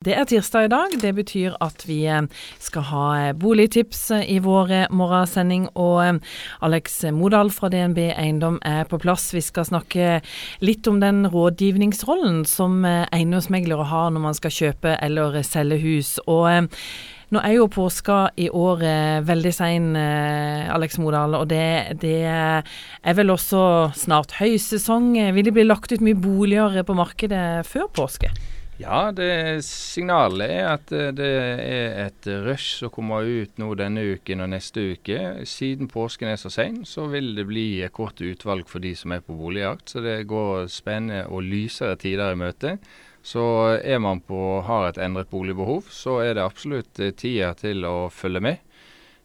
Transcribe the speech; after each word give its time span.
Det 0.00 0.14
er 0.16 0.24
tirsdag 0.24 0.64
i 0.64 0.68
dag. 0.72 0.94
Det 0.96 1.10
betyr 1.12 1.56
at 1.60 1.82
vi 1.84 1.98
eh, 2.08 2.22
skal 2.56 2.84
ha 2.88 3.00
eh, 3.18 3.34
boligtips 3.36 3.98
eh, 4.16 4.22
i 4.32 4.38
vår 4.40 4.70
morgensending. 4.96 5.66
Og 5.76 6.22
Alex 6.64 6.94
Modal 7.12 7.50
fra 7.52 7.68
DNB 7.68 7.98
Eiendom 8.06 8.56
er 8.64 8.86
på 8.88 8.96
plass. 9.02 9.26
Vi 9.36 9.42
skal 9.44 9.66
snakke 9.68 10.22
litt 10.64 10.88
om 10.88 11.02
den 11.02 11.26
rådgivningsrollen 11.28 12.46
som 12.48 12.80
eiendomsmeglere 12.88 13.84
har 13.90 14.08
når 14.14 14.24
man 14.24 14.38
skal 14.38 14.54
kjøpe 14.56 14.94
eller 15.04 15.36
selge 15.44 15.76
hus. 15.82 16.14
Og 16.24 16.48
nå 17.36 17.42
er 17.44 17.58
jo 17.58 17.66
påska 17.68 18.22
i 18.40 18.48
år 18.48 18.80
veldig 19.28 19.52
sein, 19.52 19.90
Alex 20.00 20.96
Modal, 20.98 21.36
og 21.42 21.44
det, 21.52 22.00
det, 22.00 22.24
er 22.24 23.18
vel 23.20 23.34
også 23.36 23.92
snart 24.00 24.32
høysesong. 24.40 25.12
Vil 25.36 25.44
det 25.44 25.54
bli 25.60 25.68
lagt 25.68 25.92
ut 25.92 26.00
mye 26.00 26.16
boliger 26.16 26.80
på 26.88 26.96
markedet 26.96 27.68
før 27.68 27.92
påske? 28.00 28.32
Ja, 28.80 29.10
det 29.12 29.60
signalet 29.66 30.52
er 30.54 30.66
at 30.70 30.92
eh, 30.96 31.10
det 31.12 31.28
er 31.28 31.98
et 32.06 32.28
rush 32.46 32.78
som 32.78 32.92
kommer 32.94 33.26
ut 33.28 33.58
nå 33.60 33.74
denne 33.76 34.06
uken 34.14 34.40
og 34.40 34.48
neste 34.54 34.94
uke. 34.94 35.18
Siden 35.44 35.90
påsken 35.90 36.30
er 36.30 36.40
så 36.40 36.48
sein, 36.54 36.78
så 36.88 37.04
vil 37.12 37.34
det 37.36 37.44
bli 37.50 37.82
et 37.84 37.92
kort 37.92 38.22
utvalg 38.24 38.70
for 38.70 38.80
de 38.80 38.94
som 38.96 39.12
er 39.12 39.20
på 39.26 39.36
boligjakt. 39.36 39.92
Så 39.92 40.00
det 40.04 40.22
går 40.30 40.70
spennende 40.72 41.26
og 41.28 41.44
lysere 41.44 41.98
tider 42.00 42.32
i 42.32 42.40
møte. 42.40 42.78
Så 43.20 43.44
er 43.84 44.00
man 44.00 44.22
på, 44.24 44.40
har 44.64 44.88
et 44.88 45.02
endret 45.04 45.28
boligbehov, 45.28 45.90
så 45.92 46.22
er 46.24 46.38
det 46.38 46.46
absolutt 46.46 47.02
eh, 47.04 47.12
tida 47.12 47.52
til 47.60 47.84
å 47.84 48.08
følge 48.08 48.40
med. 48.48 48.64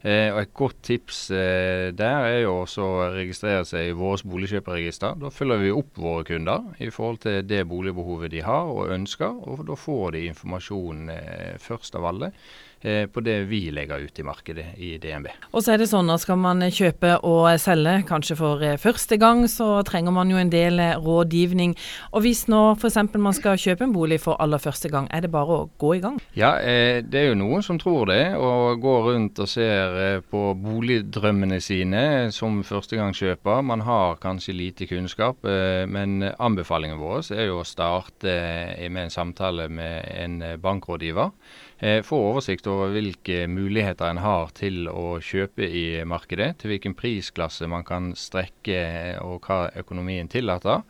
Eh, 0.04 0.28
og 0.34 0.40
Et 0.42 0.52
godt 0.54 0.82
tips 0.84 1.30
eh, 1.30 1.88
der 1.96 2.26
er 2.28 2.40
jo 2.44 2.52
også 2.60 2.84
å 2.84 3.06
registrere 3.14 3.64
seg 3.64 3.88
i 3.88 3.96
vårt 3.96 4.26
boligkjøperregister. 4.28 5.16
Da 5.22 5.32
følger 5.32 5.62
vi 5.64 5.72
opp 5.72 5.96
våre 5.98 6.26
kunder 6.28 6.68
i 6.78 6.90
forhold 6.92 7.22
til 7.24 7.40
det 7.48 7.64
boligbehovet 7.70 8.30
de 8.34 8.44
har 8.44 8.68
og 8.70 8.92
ønsker, 8.92 9.40
og 9.48 9.64
da 9.66 9.78
får 9.78 10.14
de 10.14 10.26
informasjon 10.30 11.10
eh, 11.16 11.56
først 11.62 11.96
av 11.96 12.10
alle 12.12 12.32
på 12.82 13.22
det 13.24 13.38
vi 13.48 13.70
legger 13.74 14.04
ut 14.04 14.18
i 14.20 14.24
markedet 14.26 14.66
i 14.76 14.92
DNB. 15.00 15.30
Og 15.52 15.64
så 15.64 15.72
er 15.74 15.80
det 15.80 15.88
sånn 15.90 16.10
at 16.12 16.22
Skal 16.22 16.38
man 16.40 16.62
kjøpe 16.72 17.16
og 17.26 17.46
selge, 17.60 18.00
kanskje 18.08 18.36
for 18.38 18.62
eh, 18.64 18.76
første 18.80 19.18
gang, 19.20 19.44
så 19.50 19.82
trenger 19.86 20.14
man 20.14 20.30
jo 20.30 20.38
en 20.40 20.50
del 20.52 20.80
eh, 20.82 20.96
rådgivning. 21.00 21.74
Og 22.12 22.24
Hvis 22.24 22.46
nå 22.50 22.62
f.eks. 22.74 22.98
man 23.14 23.36
skal 23.36 23.58
kjøpe 23.60 23.86
en 23.86 23.94
bolig 23.94 24.18
for 24.22 24.38
aller 24.42 24.60
første 24.62 24.90
gang, 24.92 25.08
er 25.14 25.24
det 25.24 25.32
bare 25.34 25.56
å 25.56 25.68
gå 25.78 25.94
i 25.96 26.02
gang? 26.02 26.18
Ja, 26.36 26.54
det 26.56 27.20
er 27.20 27.28
jo 27.30 27.38
noen 27.38 27.64
som 27.64 27.78
tror 27.80 28.10
det, 28.10 28.34
og 28.38 28.80
går 28.82 29.02
rundt 29.10 29.38
og 29.42 29.48
ser 29.50 30.22
på 30.30 30.42
boligdrømmene 30.60 31.60
sine 31.64 32.02
som 32.34 32.58
førstegangskjøper. 32.66 33.62
Man 33.66 33.84
har 33.86 34.18
kanskje 34.22 34.56
lite 34.56 34.88
kunnskap, 34.90 35.44
men 35.44 36.24
anbefalingen 36.32 37.00
vår 37.00 37.30
er 37.36 37.48
jo 37.50 37.60
å 37.62 37.68
starte 37.68 38.34
med 38.90 39.06
en 39.06 39.14
samtale 39.14 39.68
med 39.72 40.10
en 40.16 40.40
bankrådgiver. 40.62 41.32
Eh, 41.78 42.00
få 42.02 42.16
oversikt 42.30 42.66
over 42.72 42.94
hvilke 42.94 43.42
muligheter 43.52 44.08
en 44.08 44.22
har 44.24 44.48
til 44.56 44.86
å 44.88 45.18
kjøpe 45.20 45.66
i 45.68 46.00
markedet, 46.08 46.54
til 46.62 46.72
hvilken 46.72 46.94
prisklasse 46.96 47.68
man 47.68 47.84
kan 47.84 48.14
strekke 48.16 48.80
og 49.20 49.44
hva 49.44 49.66
økonomien 49.76 50.30
tillater. 50.32 50.86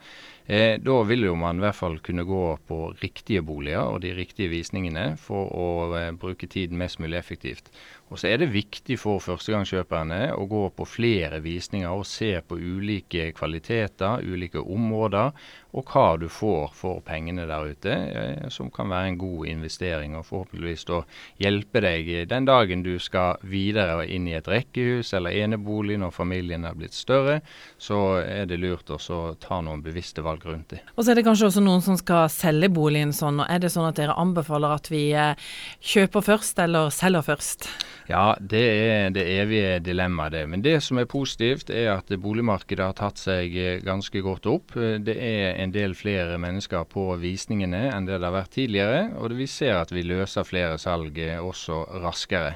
Eh, 0.46 0.78
da 0.78 1.00
vil 1.02 1.26
jo 1.26 1.34
man 1.34 1.58
i 1.58 1.64
hvert 1.64 1.74
fall 1.74 1.98
kunne 2.06 2.22
gå 2.22 2.44
på 2.68 2.78
riktige 3.00 3.42
boliger 3.42 3.82
og 3.82 4.04
de 4.04 4.12
riktige 4.14 4.52
visningene 4.52 5.16
for 5.18 5.50
å 5.50 5.68
eh, 5.98 6.12
bruke 6.14 6.46
tiden 6.46 6.78
mest 6.78 7.02
mulig 7.02 7.18
effektivt. 7.18 7.72
Og 8.06 8.20
så 8.20 8.28
er 8.30 8.38
det 8.38 8.52
viktig 8.54 9.00
for 9.02 9.18
førstegangskjøperne 9.18 10.30
å 10.38 10.44
gå 10.46 10.62
på 10.78 10.86
flere 10.86 11.40
visninger 11.42 11.90
og 11.90 12.06
se 12.06 12.36
på 12.38 12.54
ulike 12.54 13.32
kvaliteter, 13.34 14.22
ulike 14.22 14.62
områder, 14.62 15.32
og 15.76 15.90
hva 15.90 16.04
du 16.16 16.28
får 16.32 16.70
for 16.72 17.02
pengene 17.04 17.44
der 17.50 17.66
ute, 17.66 17.92
eh, 17.92 18.46
som 18.54 18.70
kan 18.72 18.88
være 18.88 19.10
en 19.10 19.18
god 19.20 19.50
investering. 19.50 20.14
Og 20.16 20.24
forhåpentligvis 20.28 20.86
da 20.88 21.00
hjelpe 21.42 21.82
deg 21.84 22.12
den 22.30 22.46
dagen 22.48 22.84
du 22.86 22.94
skal 23.02 23.42
videre 23.42 24.06
inn 24.06 24.28
i 24.30 24.36
et 24.38 24.48
rekkehus 24.48 25.12
eller 25.18 25.36
enebolig 25.36 25.98
når 26.00 26.14
familien 26.14 26.64
er 26.64 26.78
blitt 26.78 26.96
større, 26.96 27.40
så 27.76 28.22
er 28.22 28.46
det 28.48 28.60
lurt 28.62 28.88
å 28.94 29.00
ta 29.42 29.60
noen 29.60 29.82
bevisste 29.84 30.24
valg 30.24 30.46
rundt 30.46 30.76
det. 30.76 30.80
Og 30.94 31.02
så 31.04 31.12
er 31.12 31.20
det 31.20 31.26
kanskje 31.26 31.50
også 31.50 31.66
noen 31.66 31.84
som 31.84 31.98
skal 32.00 32.30
selge 32.32 32.70
boligen 32.72 33.12
sånn. 33.12 33.42
og 33.42 33.50
Er 33.50 33.60
det 33.60 33.74
sånn 33.74 33.90
at 33.90 33.98
dere 33.98 34.16
anbefaler 34.16 34.78
at 34.78 34.88
vi 34.94 35.10
eh, 35.12 35.34
kjøper 35.82 36.24
først 36.30 36.62
eller 36.62 36.94
selger 36.94 37.26
først? 37.26 37.68
Ja, 38.06 38.36
det 38.38 38.62
er 38.62 39.08
det 39.10 39.24
evige 39.34 39.80
dilemmaet, 39.82 40.32
det. 40.36 40.44
Men 40.46 40.62
det 40.62 40.76
som 40.86 41.00
er 41.00 41.08
positivt, 41.10 41.72
er 41.74 41.96
at 41.96 42.12
boligmarkedet 42.22 42.84
har 42.84 42.94
tatt 42.94 43.18
seg 43.18 43.56
eh, 43.58 43.80
ganske 43.82 44.22
godt 44.22 44.46
opp. 44.46 44.76
Det 44.76 45.16
er 45.18 45.58
en 45.58 45.74
del 45.74 45.96
flere 45.98 46.38
mennesker 46.38 46.86
på 46.86 47.08
visningene 47.18 47.88
enn 47.90 48.06
det 48.06 48.20
det 48.20 48.28
har 48.28 48.36
vært 48.36 48.54
tidligere. 48.54 49.02
Og 49.18 49.34
vi 49.34 49.48
ser 49.50 49.80
at 49.80 49.90
vi 49.94 50.06
løser 50.06 50.46
flere 50.46 50.78
salg 50.78 51.18
eh, 51.18 51.40
også 51.42 51.82
raskere. 52.04 52.54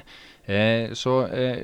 Eh, 0.51 0.91
så 0.97 1.13
eh, 1.31 1.63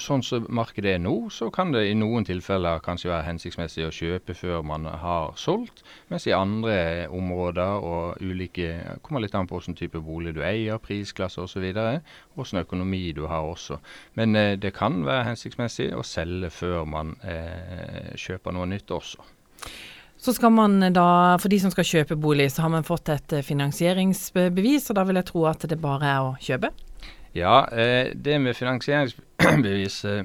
Sånn 0.00 0.22
som 0.26 0.44
markedet 0.52 0.96
er 0.96 1.00
nå, 1.02 1.12
så 1.32 1.48
kan 1.54 1.70
det 1.72 1.84
i 1.88 1.94
noen 1.96 2.26
tilfeller 2.26 2.82
kanskje 2.84 3.10
være 3.10 3.26
hensiktsmessig 3.28 3.86
å 3.86 3.92
kjøpe 3.94 4.34
før 4.36 4.64
man 4.66 4.86
har 4.88 5.32
solgt, 5.40 5.84
mens 6.10 6.26
i 6.28 6.34
andre 6.36 7.06
områder 7.14 7.84
og 7.86 8.22
ulike 8.24 8.98
kommer 9.04 9.24
litt 9.24 9.36
an 9.38 9.48
på 9.48 9.56
hvilken 9.56 9.78
type 9.78 10.02
bolig 10.04 10.34
du 10.36 10.42
eier, 10.44 10.80
prisklasse 10.82 11.40
osv., 11.44 11.64
hvilken 11.64 12.62
økonomi 12.64 13.04
du 13.16 13.24
har 13.30 13.46
også. 13.48 13.80
Men 14.18 14.36
eh, 14.36 14.54
det 14.60 14.74
kan 14.76 15.00
være 15.06 15.30
hensiktsmessig 15.30 15.92
å 15.96 16.04
selge 16.04 16.52
før 16.52 16.84
man 16.88 17.14
eh, 17.22 18.12
kjøper 18.20 18.56
noe 18.56 18.68
nytt 18.74 18.92
også. 18.92 19.24
Så 20.24 20.32
skal 20.32 20.52
man 20.56 20.80
da, 20.94 21.36
For 21.40 21.52
de 21.52 21.58
som 21.60 21.72
skal 21.72 21.84
kjøpe 21.84 22.16
bolig, 22.16 22.48
så 22.52 22.64
har 22.64 22.72
man 22.72 22.86
fått 22.86 23.10
et 23.12 23.38
finansieringsbevis, 23.44 24.90
og 24.90 24.98
da 24.98 25.04
vil 25.08 25.20
jeg 25.20 25.28
tro 25.30 25.46
at 25.50 25.66
det 25.68 25.80
bare 25.80 26.10
er 26.10 26.32
å 26.32 26.34
kjøpe? 26.40 26.72
Ja, 27.34 27.66
eh, 27.72 28.12
det 28.14 28.38
med 28.38 28.54
finansieringsbevis 28.54 30.04
eh, 30.04 30.24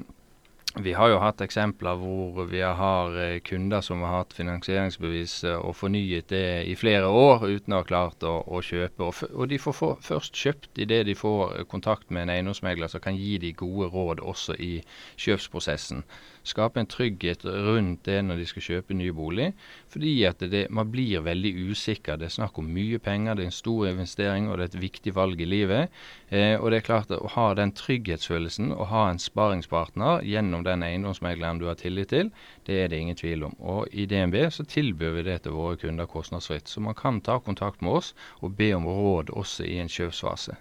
Vi 0.78 0.92
har 0.94 1.08
jo 1.10 1.16
hatt 1.18 1.40
eksempler 1.42 1.96
hvor 1.98 2.44
vi 2.46 2.60
har 2.62 3.16
eh, 3.18 3.40
kunder 3.42 3.82
som 3.82 4.04
har 4.06 4.20
hatt 4.20 4.36
finansieringsbevis 4.36 5.32
og 5.56 5.74
fornyet 5.74 6.28
det 6.30 6.62
i 6.70 6.76
flere 6.78 7.08
år 7.10 7.42
uten 7.48 7.74
å 7.74 7.80
ha 7.80 7.88
klart 7.88 8.22
å, 8.22 8.36
å 8.46 8.62
kjøpe. 8.62 9.08
Og, 9.08 9.24
og, 9.32 9.48
de 9.50 9.58
får 9.58 9.74
for, 9.74 9.98
først 10.06 10.38
kjøpt 10.38 10.78
idet 10.78 11.02
de 11.10 11.16
får 11.18 11.64
kontakt 11.72 12.14
med 12.14 12.28
en 12.28 12.34
eiendomsmegler 12.36 12.92
som 12.92 13.02
kan 13.02 13.18
gi 13.18 13.40
de 13.42 13.50
gode 13.50 13.90
råd 13.90 14.22
også 14.22 14.54
i 14.62 14.76
kjøpsprosessen 15.18 16.04
skape 16.46 16.80
en 16.80 16.88
trygghet 16.88 17.44
rundt 17.44 18.04
det 18.08 18.20
når 18.24 18.40
de 18.40 18.46
skal 18.48 18.64
kjøpe 18.64 18.96
ny 18.96 19.10
bolig. 19.14 19.50
Fordi 19.92 20.12
at 20.28 20.42
det, 20.52 20.66
man 20.70 20.90
blir 20.92 21.24
veldig 21.24 21.52
usikker. 21.70 22.18
Det 22.20 22.30
er 22.30 22.36
snakk 22.38 22.58
om 22.60 22.70
mye 22.72 23.00
penger, 23.02 23.36
det 23.36 23.44
er 23.44 23.50
en 23.50 23.56
stor 23.56 23.88
investering 23.90 24.48
og 24.48 24.58
det 24.58 24.66
er 24.66 24.72
et 24.72 24.82
viktig 24.86 25.14
valg 25.16 25.40
i 25.40 25.48
livet. 25.48 25.90
Eh, 26.30 26.56
og 26.58 26.70
det 26.70 26.80
er 26.80 26.86
klart 26.86 27.10
Å 27.10 27.32
ha 27.34 27.48
den 27.58 27.72
trygghetsfølelsen 27.74 28.70
og 28.72 28.88
ha 28.92 29.08
en 29.10 29.18
sparingspartner 29.18 30.22
gjennom 30.26 30.59
den 30.66 30.82
eiendomsmegleren 30.86 31.60
du 31.60 31.66
har 31.68 31.78
tillit 31.80 32.12
til, 32.12 32.30
det 32.66 32.78
er 32.82 32.88
det 32.88 32.98
ingen 33.02 33.16
tvil 33.16 33.44
om. 33.48 33.56
Og 33.60 33.88
I 33.92 34.06
DNB 34.06 34.36
så 34.52 34.64
tilbyr 34.64 35.18
vi 35.18 35.26
det 35.28 35.42
til 35.44 35.56
våre 35.56 35.76
kunder 35.80 36.06
kostnadsfritt. 36.10 36.68
Så 36.68 36.80
man 36.80 36.94
kan 36.94 37.20
ta 37.20 37.38
kontakt 37.38 37.82
med 37.82 38.00
oss 38.00 38.14
og 38.40 38.56
be 38.56 38.72
om 38.76 38.88
råd 38.88 39.30
også 39.30 39.66
i 39.68 39.78
en 39.82 39.92
kjøpsfase. 39.92 40.56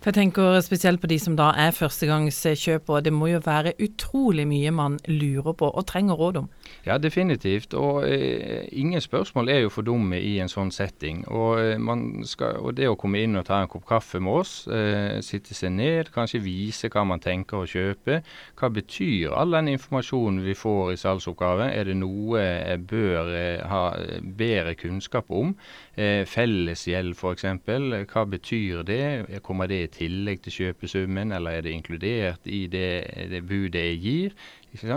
For 0.00 0.10
jeg 0.10 0.18
tenker 0.18 0.60
spesielt 0.64 1.00
på 1.00 1.10
de 1.10 1.18
som 1.18 1.36
da 1.38 1.50
er 1.58 1.74
førstegangskjøpere. 1.76 3.04
Det 3.04 3.12
må 3.12 3.30
jo 3.32 3.40
være 3.44 3.74
utrolig 3.82 4.46
mye 4.48 4.70
man 4.74 4.98
lurer 5.08 5.52
på 5.52 5.70
og 5.70 5.86
trenger 5.86 6.18
råd 6.20 6.42
om? 6.42 6.48
Ja, 6.86 6.98
definitivt. 6.98 7.74
Og 7.74 8.08
eh, 8.08 8.68
ingen 8.72 9.00
spørsmål 9.00 9.48
er 9.48 9.64
jo 9.64 9.72
for 9.72 9.86
dumme 9.86 10.20
i 10.20 10.38
en 10.40 10.50
sånn 10.50 10.72
setting. 10.74 11.22
Og, 11.28 11.60
eh, 11.60 12.24
skal, 12.28 12.60
og, 12.60 12.74
det 12.78 12.88
å 12.88 12.96
komme 13.00 13.22
inn 13.24 13.38
og 13.38 13.46
ta 13.48 13.60
en 13.60 13.70
kopp 13.70 13.86
kaffe 13.88 14.20
med 14.20 14.40
oss, 14.42 14.54
eh, 14.68 15.20
sitte 15.24 15.54
seg 15.56 15.74
ned, 15.76 16.12
kanskje 16.14 16.42
vise 16.44 16.90
hva 16.92 17.04
man 17.06 17.22
tenker 17.22 17.62
å 17.62 17.68
kjøpe. 17.68 18.20
Hva 18.58 18.72
betyr 18.72 19.36
all 19.36 19.56
den 19.56 19.72
informasjonen 19.74 20.42
vi 20.44 20.56
får 20.58 20.94
i 20.94 21.00
salgsoppgave? 21.00 21.70
Er 21.74 21.90
det 21.90 21.96
noe 22.00 22.40
jeg 22.40 22.84
bør 22.90 23.34
eh, 23.36 23.66
ha 23.68 23.84
bedre 24.22 24.74
kunnskap 24.78 25.30
om? 25.30 25.54
Eh, 25.96 26.24
fellesgjeld 26.24 27.16
f.eks. 27.16 27.44
Hva 28.10 28.24
betyr 28.30 28.84
det? 28.88 29.02
Kommer 29.44 29.59
Kommer 29.60 29.74
det 29.76 29.84
i 29.84 29.88
tillegg 29.92 30.38
til 30.40 30.54
kjøpesummen, 30.54 31.34
eller 31.36 31.58
er 31.58 31.64
det 31.66 31.74
inkludert 31.76 32.46
i 32.48 32.62
det, 32.72 33.02
det 33.28 33.42
budet 33.44 33.82
jeg 33.90 33.98
gir? 34.00 34.38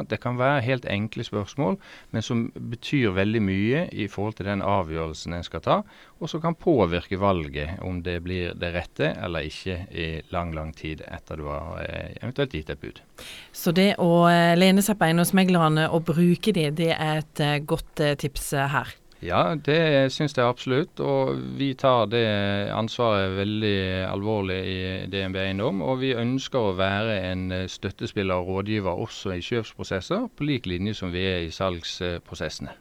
Det 0.07 0.21
kan 0.23 0.37
være 0.39 0.61
helt 0.63 0.87
enkle 0.87 1.25
spørsmål, 1.27 1.75
men 2.15 2.23
som 2.23 2.45
betyr 2.55 3.11
veldig 3.11 3.41
mye 3.43 3.81
i 3.91 4.07
forhold 4.07 4.37
til 4.37 4.47
den 4.47 4.63
avgjørelsen 4.63 5.35
en 5.35 5.43
skal 5.43 5.65
ta, 5.65 5.77
og 6.15 6.31
som 6.31 6.39
kan 6.39 6.55
påvirke 6.55 7.19
valget 7.19 7.83
om 7.83 7.99
det 8.07 8.21
blir 8.23 8.55
det 8.55 8.71
rette 8.77 9.11
eller 9.19 9.51
ikke 9.51 9.81
i 9.91 10.07
lang, 10.31 10.55
lang 10.55 10.71
tid 10.71 11.03
etter 11.11 11.43
du 11.43 11.49
har 11.51 11.83
eh, 11.83 12.15
eventuelt 12.21 12.55
gitt 12.55 12.71
et 12.71 12.79
bud. 12.79 13.03
Så 13.51 13.75
det 13.75 13.97
å 13.99 14.29
eh, 14.31 14.55
lene 14.55 14.79
seg 14.85 14.95
på 14.95 15.11
eiendomsmeglerne 15.11 15.89
og 15.91 16.07
bruke 16.13 16.55
de, 16.55 16.69
det 16.71 16.93
er 16.95 17.25
et 17.25 17.43
eh, 17.43 17.59
godt 17.67 18.07
tips 18.23 18.53
her? 18.55 18.95
Ja, 19.23 19.55
det 19.55 20.11
syns 20.11 20.35
jeg 20.35 20.45
absolutt. 20.45 20.99
Og 20.99 21.39
vi 21.59 21.71
tar 21.79 22.09
det 22.11 22.25
ansvaret 22.75 23.37
veldig 23.37 23.77
alvorlig 24.09 24.59
i 24.67 24.79
DNB 25.11 25.39
Eiendom. 25.45 25.81
Og 25.85 26.01
vi 26.03 26.13
ønsker 26.17 26.59
å 26.59 26.77
være 26.77 27.19
en 27.31 27.45
støttespiller 27.71 28.41
og 28.41 28.51
rådgiver 28.51 29.03
også 29.07 29.37
i 29.37 29.43
kjøpsprosesser, 29.45 30.27
på 30.35 30.49
lik 30.49 30.67
linje 30.67 30.97
som 30.99 31.13
vi 31.15 31.23
er 31.29 31.45
i 31.47 31.53
salgsprosessene. 31.55 32.75